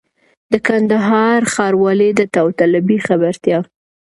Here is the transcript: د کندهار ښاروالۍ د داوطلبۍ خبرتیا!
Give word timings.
د 0.51 0.53
کندهار 0.67 1.39
ښاروالۍ 1.53 2.11
د 2.15 2.21
داوطلبۍ 2.35 2.97
خبرتیا! 3.07 3.59